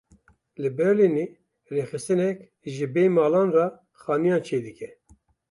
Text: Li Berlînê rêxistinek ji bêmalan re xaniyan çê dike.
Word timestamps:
Li 0.61 0.69
Berlînê 0.77 1.25
rêxistinek 1.75 2.37
ji 2.73 2.85
bêmalan 2.93 3.49
re 3.55 3.65
xaniyan 4.01 4.41
çê 4.47 4.57
dike. 4.65 4.89